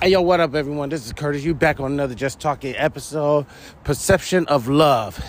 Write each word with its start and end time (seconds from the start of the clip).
Hey, 0.00 0.10
yo, 0.10 0.22
what 0.22 0.38
up, 0.38 0.54
everyone? 0.54 0.90
This 0.90 1.06
is 1.06 1.12
Curtis. 1.12 1.42
You 1.42 1.54
back 1.54 1.80
on 1.80 1.90
another 1.90 2.14
Just 2.14 2.38
Talking 2.38 2.76
episode, 2.76 3.46
Perception 3.82 4.46
of 4.46 4.68
Love. 4.68 5.20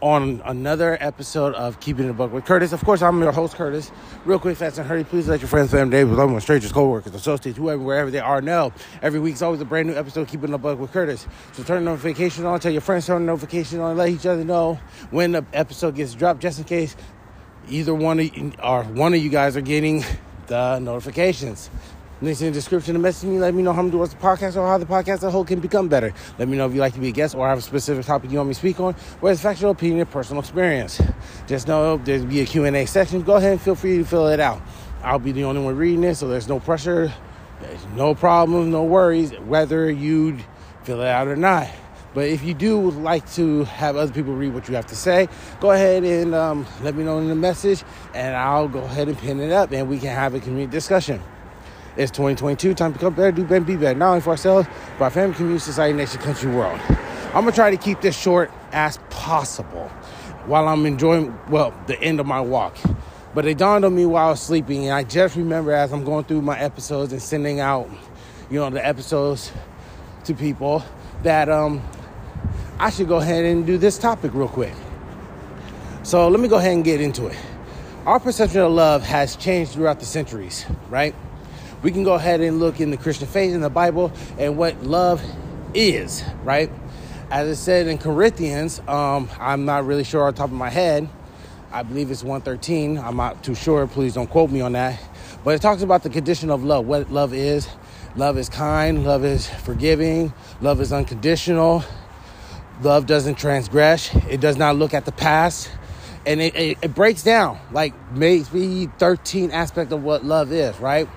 On 0.00 0.40
another 0.46 0.96
episode 0.98 1.54
of 1.56 1.78
Keeping 1.80 2.08
It 2.08 2.14
Buck 2.14 2.32
with 2.32 2.46
Curtis. 2.46 2.72
Of 2.72 2.82
course, 2.82 3.02
I'm 3.02 3.20
your 3.20 3.32
host, 3.32 3.54
Curtis. 3.54 3.92
Real 4.24 4.38
quick, 4.38 4.56
fast 4.56 4.78
and 4.78 4.88
hurry, 4.88 5.04
please 5.04 5.28
let 5.28 5.40
your 5.40 5.48
friends, 5.48 5.72
family, 5.72 5.98
neighbors, 5.98 6.16
loved 6.16 6.32
ones, 6.32 6.42
strangers, 6.42 6.72
co-workers, 6.72 7.14
associates, 7.14 7.58
whoever, 7.58 7.82
wherever 7.82 8.10
they 8.10 8.18
are, 8.18 8.40
know. 8.40 8.72
Every 9.02 9.20
week's 9.20 9.42
always 9.42 9.60
a 9.60 9.66
brand 9.66 9.88
new 9.88 9.94
episode 9.94 10.26
Keeping 10.26 10.54
It 10.54 10.58
Buck 10.58 10.78
with 10.78 10.90
Curtis. 10.90 11.26
So 11.52 11.62
turn 11.62 11.84
the 11.84 11.90
notification 11.90 12.46
on, 12.46 12.60
tell 12.60 12.72
your 12.72 12.80
friends, 12.80 13.04
turn 13.04 13.26
the 13.26 13.26
notification 13.26 13.80
on, 13.80 13.94
let 13.98 14.08
each 14.08 14.24
other 14.24 14.42
know 14.42 14.80
when 15.10 15.32
the 15.32 15.44
episode 15.52 15.96
gets 15.96 16.14
dropped, 16.14 16.40
just 16.40 16.58
in 16.58 16.64
case 16.64 16.96
either 17.68 17.92
one 17.92 18.20
of 18.20 18.34
you, 18.34 18.54
or 18.62 18.84
one 18.84 19.12
of 19.12 19.22
you 19.22 19.28
guys 19.28 19.54
are 19.54 19.60
getting 19.60 20.02
the 20.46 20.78
notifications. 20.78 21.68
Links 22.24 22.40
in 22.40 22.46
the 22.46 22.52
description 22.52 22.94
to 22.94 22.98
message 22.98 23.28
me. 23.28 23.38
Let 23.38 23.52
me 23.52 23.62
know 23.62 23.74
how 23.74 23.80
I'm 23.80 23.90
doing 23.90 24.08
the 24.08 24.16
podcast 24.16 24.56
or 24.56 24.66
how 24.66 24.78
the 24.78 24.86
podcast 24.86 25.16
as 25.16 25.24
a 25.24 25.30
whole 25.30 25.44
can 25.44 25.60
become 25.60 25.88
better. 25.88 26.14
Let 26.38 26.48
me 26.48 26.56
know 26.56 26.64
if 26.64 26.72
you'd 26.72 26.80
like 26.80 26.94
to 26.94 26.98
be 26.98 27.08
a 27.08 27.12
guest 27.12 27.34
or 27.34 27.46
have 27.46 27.58
a 27.58 27.60
specific 27.60 28.06
topic 28.06 28.30
you 28.30 28.38
want 28.38 28.48
me 28.48 28.54
to 28.54 28.58
speak 28.58 28.80
on, 28.80 28.94
whether 29.20 29.34
it's 29.34 29.42
factual 29.42 29.72
opinion 29.72 30.00
or 30.00 30.04
personal 30.06 30.40
experience. 30.40 31.02
Just 31.46 31.68
know 31.68 31.98
there'll 31.98 32.24
be 32.24 32.40
a 32.40 32.46
Q&A 32.46 32.86
section. 32.86 33.20
Go 33.20 33.36
ahead 33.36 33.52
and 33.52 33.60
feel 33.60 33.74
free 33.74 33.98
to 33.98 34.04
fill 34.04 34.28
it 34.28 34.40
out. 34.40 34.62
I'll 35.02 35.18
be 35.18 35.32
the 35.32 35.44
only 35.44 35.60
one 35.60 35.76
reading 35.76 36.02
it, 36.02 36.14
so 36.14 36.26
there's 36.26 36.48
no 36.48 36.60
pressure, 36.60 37.12
there's 37.60 37.86
no 37.88 38.14
problem, 38.14 38.70
no 38.70 38.84
worries, 38.84 39.32
whether 39.40 39.90
you'd 39.90 40.42
fill 40.84 41.02
it 41.02 41.08
out 41.08 41.28
or 41.28 41.36
not. 41.36 41.68
But 42.14 42.28
if 42.28 42.42
you 42.42 42.54
do 42.54 42.90
like 42.90 43.30
to 43.34 43.64
have 43.64 43.96
other 43.96 44.12
people 44.12 44.32
read 44.32 44.54
what 44.54 44.66
you 44.66 44.76
have 44.76 44.86
to 44.86 44.96
say, 44.96 45.28
go 45.60 45.72
ahead 45.72 46.04
and 46.04 46.34
um, 46.34 46.66
let 46.80 46.94
me 46.94 47.04
know 47.04 47.18
in 47.18 47.28
the 47.28 47.34
message, 47.34 47.84
and 48.14 48.34
I'll 48.34 48.68
go 48.68 48.80
ahead 48.80 49.08
and 49.08 49.18
pin 49.18 49.40
it 49.40 49.52
up, 49.52 49.72
and 49.72 49.90
we 49.90 49.98
can 49.98 50.08
have 50.08 50.32
a 50.32 50.40
community 50.40 50.70
discussion. 50.70 51.22
It's 51.96 52.10
2022, 52.10 52.74
time 52.74 52.92
to 52.92 52.98
come 52.98 53.14
better, 53.14 53.30
do 53.30 53.44
better, 53.44 53.64
be 53.64 53.76
better, 53.76 53.96
not 53.96 54.08
only 54.08 54.20
for 54.20 54.30
ourselves, 54.30 54.66
but 54.98 55.04
our 55.04 55.10
family, 55.10 55.36
community, 55.36 55.60
society, 55.60 55.96
nation, 55.96 56.20
country, 56.20 56.50
world. 56.50 56.80
I'm 57.28 57.44
gonna 57.44 57.52
try 57.52 57.70
to 57.70 57.76
keep 57.76 58.00
this 58.00 58.18
short 58.18 58.50
as 58.72 58.98
possible 59.10 59.88
while 60.46 60.66
I'm 60.66 60.86
enjoying, 60.86 61.38
well, 61.48 61.72
the 61.86 62.00
end 62.02 62.18
of 62.18 62.26
my 62.26 62.40
walk. 62.40 62.76
But 63.32 63.46
it 63.46 63.58
dawned 63.58 63.84
on 63.84 63.94
me 63.94 64.06
while 64.06 64.26
I 64.26 64.30
was 64.30 64.40
sleeping, 64.40 64.86
and 64.86 64.92
I 64.92 65.04
just 65.04 65.36
remember 65.36 65.70
as 65.70 65.92
I'm 65.92 66.04
going 66.04 66.24
through 66.24 66.42
my 66.42 66.58
episodes 66.58 67.12
and 67.12 67.22
sending 67.22 67.60
out, 67.60 67.88
you 68.50 68.58
know, 68.58 68.68
the 68.70 68.84
episodes 68.84 69.52
to 70.24 70.34
people 70.34 70.82
that 71.22 71.48
um, 71.48 71.80
I 72.80 72.90
should 72.90 73.06
go 73.06 73.18
ahead 73.18 73.44
and 73.44 73.64
do 73.64 73.78
this 73.78 73.98
topic 73.98 74.34
real 74.34 74.48
quick. 74.48 74.74
So 76.02 76.26
let 76.26 76.40
me 76.40 76.48
go 76.48 76.56
ahead 76.56 76.72
and 76.72 76.84
get 76.84 77.00
into 77.00 77.28
it. 77.28 77.36
Our 78.04 78.18
perception 78.18 78.62
of 78.62 78.72
love 78.72 79.04
has 79.04 79.36
changed 79.36 79.72
throughout 79.72 80.00
the 80.00 80.06
centuries, 80.06 80.66
right? 80.90 81.14
We 81.84 81.92
can 81.92 82.02
go 82.02 82.14
ahead 82.14 82.40
and 82.40 82.58
look 82.58 82.80
in 82.80 82.90
the 82.90 82.96
Christian 82.96 83.28
faith 83.28 83.52
in 83.52 83.60
the 83.60 83.68
Bible 83.68 84.10
and 84.38 84.56
what 84.56 84.82
love 84.82 85.22
is, 85.74 86.24
right? 86.42 86.70
As 87.30 87.46
it 87.46 87.56
said 87.56 87.88
in 87.88 87.98
Corinthians, 87.98 88.80
um, 88.88 89.28
I'm 89.38 89.66
not 89.66 89.84
really 89.84 90.02
sure 90.02 90.22
on 90.26 90.32
top 90.32 90.46
of 90.46 90.56
my 90.56 90.70
head. 90.70 91.06
I 91.70 91.82
believe 91.82 92.10
it's 92.10 92.22
113. 92.22 92.96
I'm 92.96 93.16
not 93.16 93.44
too 93.44 93.54
sure. 93.54 93.86
Please 93.86 94.14
don't 94.14 94.30
quote 94.30 94.50
me 94.50 94.62
on 94.62 94.72
that. 94.72 94.98
But 95.44 95.56
it 95.56 95.60
talks 95.60 95.82
about 95.82 96.02
the 96.02 96.08
condition 96.08 96.48
of 96.50 96.64
love, 96.64 96.86
what 96.86 97.12
love 97.12 97.34
is. 97.34 97.68
Love 98.16 98.38
is 98.38 98.48
kind, 98.48 99.04
love 99.04 99.22
is 99.22 99.50
forgiving, 99.50 100.32
love 100.60 100.80
is 100.80 100.92
unconditional, 100.92 101.82
love 102.80 103.06
doesn't 103.06 103.34
transgress, 103.34 104.14
it 104.30 104.40
does 104.40 104.56
not 104.56 104.76
look 104.76 104.94
at 104.94 105.04
the 105.04 105.10
past. 105.10 105.68
And 106.24 106.40
it, 106.40 106.54
it, 106.54 106.78
it 106.80 106.94
breaks 106.94 107.24
down 107.24 107.58
like 107.72 107.92
maybe 108.12 108.86
13 108.98 109.50
aspects 109.50 109.92
of 109.92 110.04
what 110.04 110.24
love 110.24 110.52
is, 110.52 110.78
right? 110.78 111.08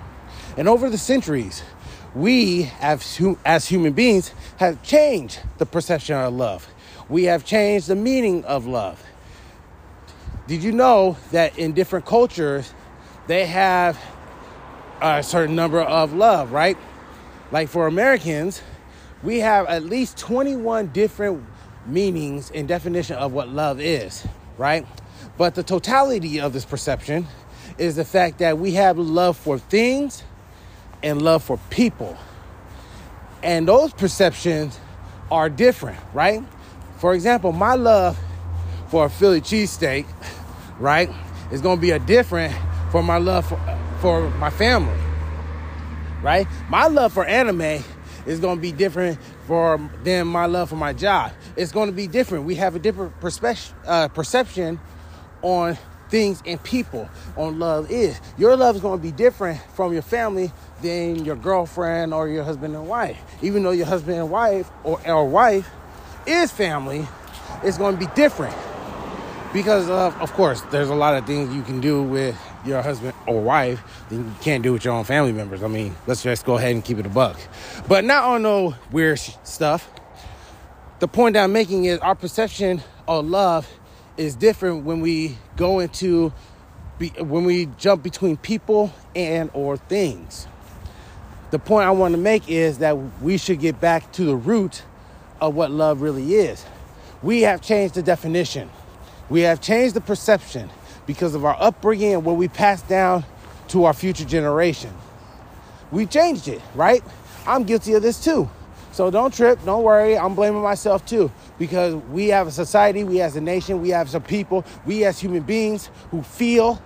And 0.57 0.67
over 0.67 0.89
the 0.89 0.97
centuries, 0.97 1.63
we 2.15 2.71
as, 2.81 3.21
as 3.45 3.67
human 3.67 3.93
beings 3.93 4.33
have 4.57 4.81
changed 4.81 5.39
the 5.59 5.65
perception 5.65 6.15
of 6.15 6.33
love. 6.33 6.67
We 7.09 7.25
have 7.25 7.45
changed 7.45 7.87
the 7.87 7.95
meaning 7.95 8.43
of 8.45 8.65
love. 8.65 9.01
Did 10.47 10.63
you 10.63 10.71
know 10.71 11.17
that 11.31 11.57
in 11.57 11.73
different 11.73 12.05
cultures, 12.05 12.73
they 13.27 13.45
have 13.45 13.99
a 15.01 15.21
certain 15.21 15.55
number 15.55 15.81
of 15.81 16.13
love, 16.13 16.51
right? 16.51 16.77
Like 17.51 17.69
for 17.69 17.85
Americans, 17.85 18.61
we 19.23 19.39
have 19.39 19.67
at 19.67 19.83
least 19.83 20.17
21 20.17 20.87
different 20.87 21.45
meanings 21.85 22.51
and 22.51 22.67
definition 22.67 23.15
of 23.17 23.31
what 23.31 23.49
love 23.49 23.79
is, 23.79 24.25
right? 24.57 24.85
But 25.37 25.55
the 25.55 25.63
totality 25.63 26.39
of 26.39 26.53
this 26.53 26.65
perception 26.65 27.27
is 27.77 27.95
the 27.95 28.05
fact 28.05 28.39
that 28.39 28.57
we 28.57 28.71
have 28.73 28.97
love 28.97 29.37
for 29.37 29.59
things, 29.59 30.23
and 31.03 31.21
love 31.21 31.43
for 31.43 31.59
people. 31.69 32.17
And 33.43 33.67
those 33.67 33.93
perceptions 33.93 34.79
are 35.31 35.49
different, 35.49 35.99
right? 36.13 36.43
For 36.97 37.13
example, 37.13 37.51
my 37.51 37.75
love 37.75 38.17
for 38.89 39.05
a 39.05 39.09
Philly 39.09 39.41
cheesesteak, 39.41 40.05
right, 40.79 41.09
is 41.51 41.61
going 41.61 41.77
to 41.77 41.81
be 41.81 41.91
a 41.91 41.99
different 41.99 42.53
for 42.91 43.03
my 43.03 43.17
love 43.17 43.47
for, 43.47 43.79
for 43.99 44.29
my 44.31 44.49
family, 44.49 44.97
right? 46.21 46.47
My 46.69 46.87
love 46.87 47.13
for 47.13 47.25
anime 47.25 47.83
is 48.25 48.39
going 48.39 48.57
to 48.57 48.61
be 48.61 48.71
different 48.71 49.19
for 49.45 49.79
than 50.03 50.27
my 50.27 50.45
love 50.45 50.69
for 50.69 50.75
my 50.75 50.93
job. 50.93 51.31
It's 51.55 51.71
going 51.71 51.89
to 51.89 51.95
be 51.95 52.07
different. 52.07 52.45
We 52.45 52.55
have 52.55 52.75
a 52.75 52.79
different 52.79 53.19
perspe- 53.19 53.73
uh, 53.85 54.07
perception 54.09 54.79
on 55.41 55.77
things 56.09 56.41
and 56.45 56.61
people 56.63 57.09
on 57.35 57.59
love 57.59 57.91
is. 57.91 58.19
Your 58.37 58.55
love 58.55 58.75
is 58.75 58.81
going 58.81 58.99
to 58.99 59.03
be 59.03 59.11
different 59.11 59.59
from 59.75 59.93
your 59.93 60.01
family 60.01 60.51
than 60.81 61.25
your 61.25 61.35
girlfriend 61.35 62.13
or 62.13 62.27
your 62.29 62.43
husband 62.43 62.75
and 62.75 62.87
wife. 62.87 63.19
Even 63.41 63.63
though 63.63 63.71
your 63.71 63.85
husband 63.85 64.17
and 64.17 64.29
wife 64.29 64.69
or, 64.83 64.99
or 65.07 65.25
wife 65.25 65.69
is 66.25 66.51
family, 66.51 67.07
it's 67.63 67.77
going 67.77 67.97
to 67.97 67.99
be 67.99 68.11
different. 68.15 68.55
Because 69.53 69.89
of, 69.89 70.19
of 70.21 70.33
course, 70.33 70.61
there's 70.71 70.89
a 70.89 70.95
lot 70.95 71.15
of 71.15 71.25
things 71.25 71.55
you 71.55 71.63
can 71.63 71.79
do 71.79 72.03
with 72.03 72.37
your 72.65 72.81
husband 72.81 73.13
or 73.25 73.41
wife 73.41 73.81
that 74.09 74.15
you 74.15 74.35
can't 74.41 74.61
do 74.61 74.73
with 74.73 74.83
your 74.83 74.93
own 74.93 75.05
family 75.05 75.31
members. 75.31 75.63
I 75.63 75.67
mean, 75.67 75.95
let's 76.05 76.21
just 76.21 76.45
go 76.45 76.57
ahead 76.57 76.73
and 76.73 76.83
keep 76.83 76.97
it 76.99 77.05
a 77.05 77.09
buck. 77.09 77.39
But 77.87 78.03
not 78.03 78.25
on 78.25 78.43
no 78.43 78.75
weird 78.91 79.19
stuff. 79.19 79.89
The 80.99 81.07
point 81.07 81.37
I'm 81.37 81.53
making 81.53 81.85
is 81.85 81.99
our 81.99 82.15
perception 82.15 82.81
of 83.07 83.25
love 83.25 83.67
is 84.17 84.35
different 84.35 84.83
when 84.83 84.99
we 84.99 85.37
go 85.55 85.79
into 85.79 86.33
when 87.19 87.43
we 87.43 87.67
jump 87.77 88.01
between 88.01 88.37
people 88.37 88.91
and 89.15 89.51
or 89.53 89.77
things. 89.77 90.47
The 91.51 91.59
point 91.59 91.87
I 91.87 91.91
want 91.91 92.13
to 92.13 92.17
make 92.19 92.49
is 92.49 92.79
that 92.79 92.97
we 93.21 93.37
should 93.37 93.59
get 93.59 93.79
back 93.79 94.11
to 94.13 94.25
the 94.25 94.35
root 94.35 94.81
of 95.39 95.55
what 95.55 95.69
love 95.69 96.01
really 96.01 96.33
is. 96.33 96.65
We 97.21 97.43
have 97.43 97.61
changed 97.61 97.93
the 97.93 98.01
definition. 98.01 98.69
We 99.29 99.41
have 99.41 99.61
changed 99.61 99.95
the 99.95 100.01
perception 100.01 100.69
because 101.05 101.35
of 101.35 101.45
our 101.45 101.55
upbringing 101.59 102.13
and 102.13 102.25
what 102.25 102.35
we 102.35 102.47
pass 102.47 102.81
down 102.81 103.23
to 103.69 103.85
our 103.85 103.93
future 103.93 104.25
generation. 104.25 104.93
We 105.91 106.05
changed 106.05 106.47
it, 106.47 106.61
right? 106.73 107.03
I'm 107.45 107.63
guilty 107.63 107.93
of 107.93 108.01
this 108.01 108.23
too. 108.23 108.49
So 108.91 109.11
don't 109.11 109.33
trip, 109.33 109.63
don't 109.63 109.83
worry. 109.83 110.17
I'm 110.17 110.33
blaming 110.33 110.63
myself 110.63 111.05
too 111.05 111.31
because 111.57 111.95
we 111.95 112.27
have 112.27 112.47
a 112.47 112.51
society, 112.51 113.03
we 113.03 113.21
as 113.21 113.35
a 113.35 113.41
nation, 113.41 113.81
we 113.81 113.89
have 113.89 114.09
some 114.09 114.23
people, 114.23 114.65
we 114.85 115.05
as 115.05 115.19
human 115.19 115.43
beings 115.43 115.89
who 116.11 116.21
feel 116.21 116.81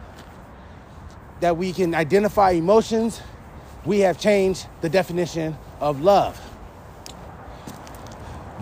that 1.40 1.57
we 1.57 1.74
can 1.74 1.95
identify 1.95 2.51
emotions. 2.51 3.22
We 3.86 4.00
have 4.00 4.19
changed 4.19 4.68
the 4.81 4.90
definition 4.90 5.57
of 5.80 6.01
love. 6.01 6.40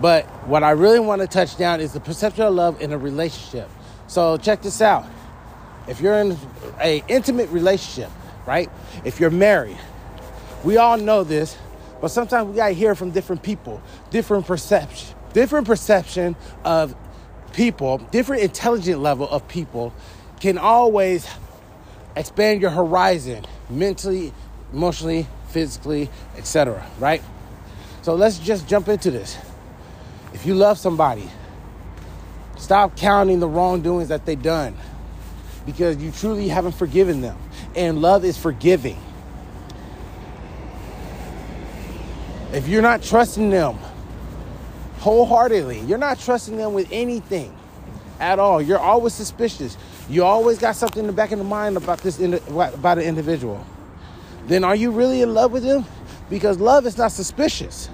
But 0.00 0.24
what 0.46 0.62
I 0.62 0.70
really 0.70 1.00
want 1.00 1.20
to 1.20 1.28
touch 1.28 1.58
down 1.58 1.80
is 1.80 1.92
the 1.92 2.00
perception 2.00 2.44
of 2.44 2.54
love 2.54 2.80
in 2.80 2.92
a 2.92 2.98
relationship. 2.98 3.68
So 4.06 4.38
check 4.38 4.62
this 4.62 4.80
out. 4.80 5.06
If 5.86 6.00
you're 6.00 6.18
in 6.18 6.38
a 6.80 7.02
intimate 7.06 7.50
relationship, 7.50 8.10
right? 8.46 8.70
If 9.04 9.20
you're 9.20 9.30
married, 9.30 9.78
we 10.64 10.78
all 10.78 10.96
know 10.96 11.22
this 11.22 11.56
but 12.00 12.08
sometimes 12.08 12.48
we 12.48 12.56
gotta 12.56 12.72
hear 12.72 12.94
from 12.94 13.10
different 13.10 13.42
people, 13.42 13.82
different 14.10 14.46
perception, 14.46 15.14
different 15.32 15.66
perception 15.66 16.36
of 16.64 16.94
people, 17.52 17.98
different 17.98 18.42
intelligent 18.42 19.00
level 19.00 19.28
of 19.28 19.46
people 19.48 19.92
can 20.40 20.58
always 20.58 21.26
expand 22.16 22.60
your 22.60 22.70
horizon 22.70 23.44
mentally, 23.68 24.32
emotionally, 24.72 25.26
physically, 25.48 26.10
etc. 26.36 26.84
Right? 26.98 27.22
So 28.02 28.14
let's 28.14 28.38
just 28.38 28.68
jump 28.68 28.88
into 28.88 29.10
this. 29.10 29.36
If 30.32 30.46
you 30.46 30.54
love 30.54 30.78
somebody, 30.78 31.28
stop 32.56 32.96
counting 32.96 33.40
the 33.40 33.48
wrongdoings 33.48 34.08
that 34.08 34.24
they've 34.24 34.40
done 34.40 34.76
because 35.66 35.96
you 35.98 36.10
truly 36.10 36.48
haven't 36.48 36.72
forgiven 36.72 37.20
them. 37.20 37.36
And 37.76 38.00
love 38.00 38.24
is 38.24 38.38
forgiving. 38.38 38.98
If 42.52 42.66
you're 42.66 42.82
not 42.82 43.02
trusting 43.02 43.50
them 43.50 43.78
wholeheartedly, 45.00 45.80
you're 45.80 45.98
not 45.98 46.18
trusting 46.18 46.56
them 46.56 46.74
with 46.74 46.88
anything 46.92 47.56
at 48.20 48.38
all. 48.38 48.60
You're 48.60 48.78
always 48.78 49.14
suspicious. 49.14 49.76
You 50.08 50.24
always 50.24 50.58
got 50.58 50.76
something 50.76 51.00
in 51.00 51.06
the 51.06 51.12
back 51.12 51.32
of 51.32 51.38
the 51.38 51.44
mind 51.44 51.76
about 51.76 51.98
this 51.98 52.20
about 52.20 52.98
an 52.98 53.04
individual. 53.04 53.64
Then 54.46 54.62
are 54.64 54.76
you 54.76 54.90
really 54.90 55.22
in 55.22 55.32
love 55.34 55.52
with 55.52 55.62
them? 55.62 55.84
Because 56.28 56.58
love 56.58 56.86
is 56.86 56.98
not 56.98 57.12
suspicious. 57.12 57.88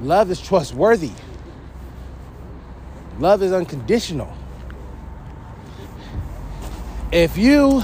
Love 0.00 0.30
is 0.30 0.40
trustworthy. 0.40 1.12
Love 3.18 3.42
is 3.42 3.52
unconditional. 3.52 4.32
If 7.10 7.36
you 7.38 7.82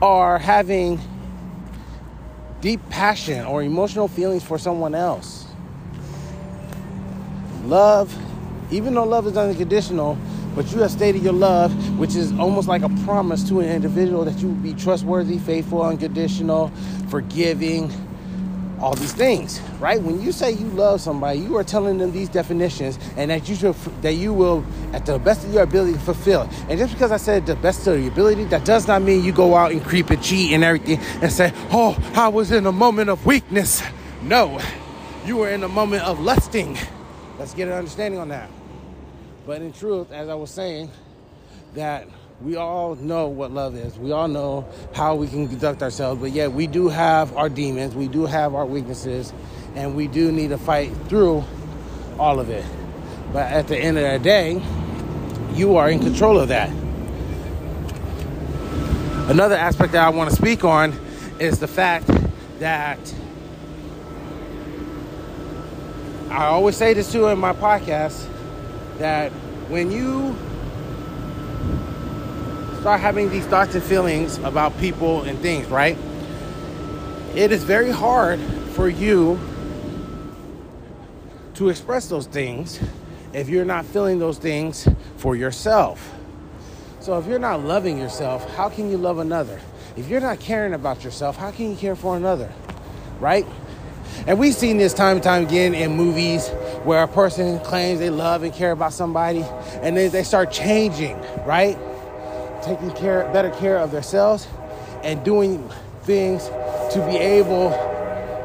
are 0.00 0.38
having 0.38 1.00
deep 2.60 2.80
passion 2.88 3.44
or 3.44 3.62
emotional 3.62 4.08
feelings 4.08 4.42
for 4.42 4.58
someone 4.58 4.94
else, 4.94 5.47
love, 7.68 8.16
even 8.70 8.94
though 8.94 9.04
love 9.04 9.26
is 9.26 9.36
unconditional, 9.36 10.18
but 10.54 10.72
you 10.72 10.80
have 10.80 10.90
stated 10.90 11.22
your 11.22 11.32
love, 11.32 11.72
which 11.98 12.16
is 12.16 12.32
almost 12.38 12.66
like 12.66 12.82
a 12.82 12.88
promise 13.04 13.46
to 13.48 13.60
an 13.60 13.68
individual 13.68 14.24
that 14.24 14.38
you 14.38 14.48
will 14.48 14.54
be 14.56 14.74
trustworthy, 14.74 15.38
faithful, 15.38 15.82
unconditional, 15.82 16.72
forgiving, 17.08 17.92
all 18.80 18.94
these 18.94 19.12
things, 19.12 19.60
right? 19.80 20.00
When 20.00 20.20
you 20.20 20.30
say 20.32 20.52
you 20.52 20.66
love 20.68 21.00
somebody, 21.00 21.40
you 21.40 21.56
are 21.56 21.64
telling 21.64 21.98
them 21.98 22.12
these 22.12 22.28
definitions, 22.28 22.98
and 23.16 23.30
that 23.30 23.48
you 23.48 23.54
should, 23.56 23.74
that 24.02 24.14
you 24.14 24.32
will, 24.32 24.64
at 24.92 25.04
the 25.04 25.18
best 25.18 25.44
of 25.44 25.52
your 25.52 25.64
ability, 25.64 25.98
fulfill. 25.98 26.48
And 26.68 26.78
just 26.78 26.92
because 26.92 27.10
I 27.10 27.16
said 27.16 27.46
the 27.46 27.56
best 27.56 27.86
of 27.86 27.98
your 27.98 28.12
ability, 28.12 28.44
that 28.44 28.64
does 28.64 28.86
not 28.86 29.02
mean 29.02 29.24
you 29.24 29.32
go 29.32 29.56
out 29.56 29.72
and 29.72 29.82
creep 29.84 30.10
and 30.10 30.22
cheat 30.22 30.52
and 30.52 30.62
everything, 30.62 31.00
and 31.20 31.32
say, 31.32 31.52
"Oh, 31.72 31.96
I 32.14 32.28
was 32.28 32.52
in 32.52 32.66
a 32.66 32.72
moment 32.72 33.10
of 33.10 33.26
weakness." 33.26 33.82
No, 34.22 34.60
you 35.26 35.36
were 35.36 35.48
in 35.48 35.64
a 35.64 35.68
moment 35.68 36.04
of 36.04 36.20
lusting. 36.20 36.78
Let's 37.38 37.54
get 37.54 37.68
an 37.68 37.74
understanding 37.74 38.18
on 38.18 38.28
that. 38.30 38.50
But 39.46 39.62
in 39.62 39.72
truth, 39.72 40.10
as 40.10 40.28
I 40.28 40.34
was 40.34 40.50
saying, 40.50 40.90
that 41.74 42.08
we 42.40 42.56
all 42.56 42.96
know 42.96 43.28
what 43.28 43.52
love 43.52 43.76
is. 43.76 43.96
We 43.98 44.12
all 44.12 44.28
know 44.28 44.66
how 44.92 45.14
we 45.14 45.28
can 45.28 45.48
conduct 45.48 45.82
ourselves, 45.82 46.20
but 46.20 46.32
yet 46.32 46.52
we 46.52 46.66
do 46.66 46.88
have 46.88 47.36
our 47.36 47.48
demons, 47.48 47.94
we 47.94 48.08
do 48.08 48.26
have 48.26 48.54
our 48.54 48.66
weaknesses, 48.66 49.32
and 49.74 49.96
we 49.96 50.06
do 50.08 50.32
need 50.32 50.50
to 50.50 50.58
fight 50.58 50.92
through 51.08 51.44
all 52.18 52.40
of 52.40 52.50
it. 52.50 52.64
But 53.32 53.50
at 53.52 53.68
the 53.68 53.76
end 53.76 53.98
of 53.98 54.04
the 54.04 54.18
day, 54.18 54.62
you 55.54 55.76
are 55.76 55.90
in 55.90 56.00
control 56.00 56.38
of 56.38 56.48
that. 56.48 56.70
Another 59.30 59.56
aspect 59.56 59.92
that 59.92 60.04
I 60.04 60.08
want 60.08 60.30
to 60.30 60.36
speak 60.36 60.64
on 60.64 60.92
is 61.38 61.60
the 61.60 61.68
fact 61.68 62.10
that 62.58 62.98
I 66.30 66.44
always 66.46 66.76
say 66.76 66.92
this 66.92 67.10
too 67.10 67.26
in 67.28 67.38
my 67.38 67.54
podcast 67.54 68.28
that 68.98 69.32
when 69.70 69.90
you 69.90 70.36
start 72.80 73.00
having 73.00 73.30
these 73.30 73.46
thoughts 73.46 73.74
and 73.74 73.82
feelings 73.82 74.36
about 74.38 74.78
people 74.78 75.22
and 75.22 75.38
things, 75.40 75.66
right? 75.68 75.96
It 77.34 77.50
is 77.50 77.64
very 77.64 77.90
hard 77.90 78.40
for 78.72 78.88
you 78.88 79.40
to 81.54 81.70
express 81.70 82.08
those 82.08 82.26
things 82.26 82.78
if 83.32 83.48
you're 83.48 83.64
not 83.64 83.86
feeling 83.86 84.18
those 84.18 84.38
things 84.38 84.86
for 85.16 85.34
yourself. 85.34 86.14
So 87.00 87.18
if 87.18 87.26
you're 87.26 87.38
not 87.38 87.64
loving 87.64 87.96
yourself, 87.98 88.48
how 88.54 88.68
can 88.68 88.90
you 88.90 88.98
love 88.98 89.18
another? 89.18 89.60
If 89.96 90.08
you're 90.08 90.20
not 90.20 90.40
caring 90.40 90.74
about 90.74 91.04
yourself, 91.04 91.36
how 91.36 91.50
can 91.50 91.70
you 91.70 91.76
care 91.76 91.96
for 91.96 92.16
another? 92.16 92.52
Right? 93.18 93.46
And 94.28 94.38
we've 94.38 94.54
seen 94.54 94.76
this 94.76 94.94
time 94.94 95.16
and 95.16 95.24
time 95.24 95.46
again 95.46 95.74
in 95.74 95.96
movies 95.96 96.48
where 96.84 97.02
a 97.02 97.08
person 97.08 97.58
claims 97.60 97.98
they 97.98 98.10
love 98.10 98.42
and 98.44 98.52
care 98.52 98.72
about 98.72 98.92
somebody 98.92 99.42
and 99.82 99.96
then 99.96 100.10
they 100.10 100.22
start 100.22 100.52
changing, 100.52 101.18
right? 101.46 101.76
taking 102.62 102.90
care, 102.92 103.28
better 103.32 103.50
care 103.50 103.78
of 103.78 103.90
themselves 103.90 104.46
and 105.02 105.24
doing 105.24 105.68
things 106.02 106.46
to 106.92 107.04
be 107.08 107.16
able 107.16 107.70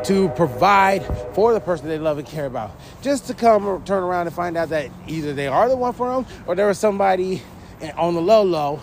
to 0.06 0.30
provide 0.30 1.04
for 1.34 1.54
the 1.54 1.60
person 1.60 1.88
they 1.88 1.98
love 1.98 2.18
and 2.18 2.28
care 2.28 2.46
about. 2.46 2.72
Just 3.02 3.28
to 3.28 3.34
come 3.34 3.84
turn 3.86 4.04
around 4.04 4.28
and 4.28 4.36
find 4.36 4.58
out 4.58 4.70
that 4.70 4.90
either 5.08 5.34
they 5.34 5.48
are 5.48 5.70
the 5.70 5.76
one 5.76 5.94
for 5.94 6.10
them 6.10 6.26
or 6.46 6.56
there 6.56 6.68
was 6.68 6.78
somebody 6.78 7.42
on 7.98 8.14
the 8.14 8.22
low 8.22 8.44
low 8.44 8.80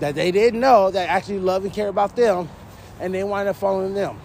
that 0.00 0.14
they 0.14 0.30
didn't 0.30 0.60
know 0.60 0.90
that 0.90 1.08
actually 1.08 1.38
love 1.38 1.64
and 1.64 1.72
care 1.72 1.88
about 1.88 2.16
them 2.16 2.48
and 3.00 3.14
they 3.14 3.24
wind 3.24 3.48
up 3.48 3.56
following 3.56 3.94
them, 3.94 4.18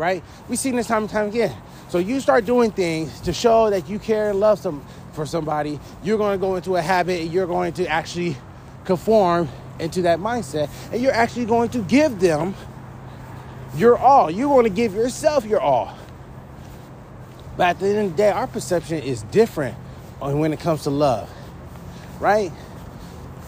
right? 0.00 0.24
We've 0.48 0.58
seen 0.58 0.74
this 0.74 0.86
time 0.88 1.02
and 1.02 1.10
time 1.10 1.28
again. 1.28 1.54
So 1.88 1.98
you 1.98 2.20
start 2.20 2.46
doing 2.46 2.70
things 2.70 3.20
to 3.20 3.32
show 3.32 3.70
that 3.70 3.88
you 3.88 3.98
care 3.98 4.30
and 4.30 4.40
love 4.40 4.58
some 4.58 4.84
for 5.12 5.26
somebody, 5.26 5.78
you're 6.02 6.18
going 6.18 6.38
to 6.38 6.40
go 6.40 6.56
into 6.56 6.76
a 6.76 6.82
habit 6.82 7.20
and 7.20 7.32
you're 7.32 7.46
going 7.46 7.72
to 7.74 7.86
actually 7.86 8.36
conform 8.84 9.48
into 9.78 10.02
that 10.02 10.18
mindset 10.18 10.70
and 10.92 11.02
you're 11.02 11.12
actually 11.12 11.44
going 11.44 11.68
to 11.70 11.82
give 11.82 12.20
them 12.20 12.54
your 13.76 13.98
all. 13.98 14.30
You're 14.30 14.48
going 14.48 14.64
to 14.64 14.70
give 14.70 14.94
yourself 14.94 15.44
your 15.44 15.60
all. 15.60 15.96
But 17.56 17.68
at 17.68 17.80
the 17.80 17.88
end 17.88 17.98
of 17.98 18.10
the 18.12 18.16
day, 18.16 18.30
our 18.30 18.46
perception 18.46 19.02
is 19.02 19.22
different 19.24 19.76
when 20.20 20.52
it 20.52 20.60
comes 20.60 20.84
to 20.84 20.90
love, 20.90 21.30
right? 22.20 22.52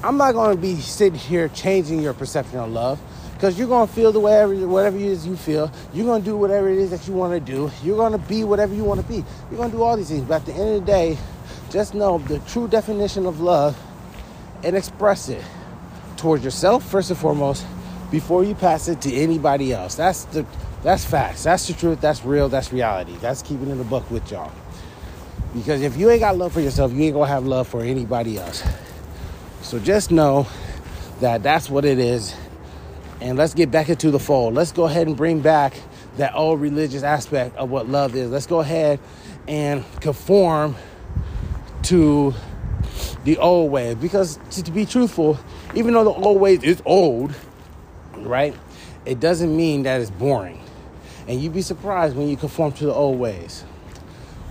I'm 0.04 0.16
not 0.16 0.32
going 0.32 0.56
to 0.56 0.60
be 0.60 0.76
sitting 0.81 1.19
here 1.19 1.49
changing 1.49 2.02
your 2.02 2.12
perception 2.12 2.58
of 2.58 2.70
love 2.72 3.00
because 3.34 3.56
you're 3.56 3.69
going 3.69 3.87
to 3.87 3.94
feel 3.94 4.10
the 4.10 4.19
whatever, 4.19 4.54
whatever 4.66 4.96
it 4.96 5.02
is 5.02 5.25
you 5.25 5.37
feel. 5.37 5.70
You're 5.94 6.06
going 6.06 6.22
to 6.22 6.28
do 6.28 6.37
whatever 6.37 6.69
it 6.69 6.78
is 6.78 6.90
that 6.90 7.06
you 7.06 7.14
want 7.14 7.32
to 7.34 7.40
do. 7.40 7.70
You're 7.84 7.96
going 7.96 8.12
to 8.12 8.19
be 8.19 8.43
whatever 8.43 8.75
you 8.75 8.82
want 8.82 9.00
to 9.00 9.06
be. 9.06 9.25
You're 9.49 9.58
going 9.58 9.70
to 9.70 9.76
do 9.76 9.82
all 9.82 9.96
these 9.96 10.08
things. 10.08 10.22
But 10.22 10.40
at 10.40 10.46
the 10.46 10.52
end 10.54 10.75
of 10.75 10.81
the 10.81 10.87
day, 10.87 11.19
just 11.70 11.94
know 11.94 12.19
the 12.19 12.40
true 12.40 12.66
definition 12.66 13.26
of 13.26 13.40
love 13.40 13.81
and 14.64 14.76
express 14.76 15.28
it 15.28 15.44
towards 16.16 16.43
yourself 16.43 16.84
first 16.88 17.10
and 17.10 17.19
foremost 17.19 17.64
before 18.10 18.43
you 18.43 18.56
pass 18.56 18.88
it 18.88 19.00
to 19.02 19.14
anybody 19.14 19.72
else. 19.72 19.94
That's 19.94 20.25
the 20.25 20.44
that's 20.82 21.05
facts. 21.05 21.44
That's 21.44 21.69
the 21.69 21.75
truth. 21.75 22.00
That's 22.00 22.25
real. 22.25 22.48
That's 22.48 22.72
reality. 22.72 23.16
That's 23.20 23.40
keeping 23.40 23.70
in 23.70 23.78
the 23.78 23.84
book 23.84 24.10
with 24.10 24.28
y'all. 24.32 24.52
Because 25.55 25.81
if 25.82 25.96
you 25.96 26.10
ain't 26.10 26.20
got 26.20 26.37
love 26.37 26.52
for 26.52 26.60
yourself, 26.60 26.93
you 26.93 27.02
ain't 27.05 27.14
gonna 27.14 27.26
have 27.26 27.46
love 27.46 27.69
for 27.69 27.82
anybody 27.82 28.38
else. 28.38 28.64
So 29.62 29.79
just 29.79 30.11
know 30.11 30.47
that 31.20 31.43
that's 31.43 31.70
what 31.70 31.84
it 31.84 31.98
is. 31.98 32.34
And 33.20 33.39
let's 33.39 33.55
get 33.55 33.70
back 33.70 33.89
into 33.89 34.10
the 34.10 34.19
fold. 34.19 34.55
Let's 34.55 34.72
go 34.72 34.84
ahead 34.84 35.06
and 35.06 35.17
bring 35.17 35.41
back 35.41 35.75
that 36.17 36.34
old 36.34 36.60
religious 36.60 37.03
aspect 37.03 37.56
of 37.56 37.70
what 37.70 37.89
love 37.89 38.15
is. 38.17 38.31
Let's 38.31 38.46
go 38.46 38.60
ahead 38.60 38.98
and 39.46 39.84
conform 40.01 40.77
to 41.84 42.34
the 43.25 43.39
old 43.39 43.70
way. 43.70 43.94
Because 43.94 44.39
to, 44.51 44.70
be 44.70 44.84
truthful, 44.84 45.39
even 45.75 45.94
though 45.94 46.05
the 46.05 46.10
old 46.10 46.41
ways 46.41 46.63
is 46.65 46.82
old, 46.84 47.34
right? 48.17 48.55
It 49.06 49.20
doesn't 49.20 49.56
mean 49.56 49.84
that 49.84 50.01
it's 50.01 50.10
boring. 50.10 50.60
And 51.29 51.41
you'd 51.41 51.55
be 51.55 51.63
surprised 51.63 52.17
when 52.17 52.29
you 52.29 52.36
conform 52.36 52.72
to 52.72 52.86
the 52.86 52.93
old 52.93 53.19
ways. 53.19 53.65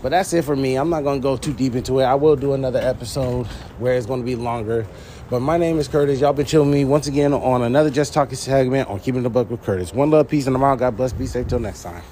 But 0.01 0.09
that's 0.09 0.33
it 0.33 0.43
for 0.43 0.55
me. 0.55 0.75
I'm 0.75 0.89
not 0.89 1.03
going 1.03 1.19
to 1.19 1.23
go 1.23 1.37
too 1.37 1.53
deep 1.53 1.75
into 1.75 1.99
it. 1.99 2.03
I 2.03 2.15
will 2.15 2.35
do 2.35 2.53
another 2.53 2.79
episode 2.79 3.45
where 3.77 3.95
it's 3.95 4.07
going 4.07 4.21
to 4.21 4.25
be 4.25 4.35
longer. 4.35 4.87
But 5.29 5.41
my 5.41 5.57
name 5.57 5.79
is 5.79 5.87
Curtis. 5.87 6.19
Y'all 6.19 6.33
been 6.33 6.45
chilling 6.45 6.71
me 6.71 6.85
once 6.85 7.07
again 7.07 7.33
on 7.33 7.61
another 7.61 7.89
Just 7.89 8.13
Talking 8.13 8.35
segment 8.35 8.89
on 8.89 8.99
Keeping 8.99 9.23
the 9.23 9.29
Buck 9.29 9.49
with 9.49 9.63
Curtis. 9.63 9.93
One 9.93 10.09
love, 10.09 10.27
peace, 10.27 10.47
and 10.47 10.57
out. 10.57 10.79
God 10.79 10.97
bless. 10.97 11.13
Be 11.13 11.27
safe 11.27 11.47
till 11.47 11.59
next 11.59 11.83
time. 11.83 12.03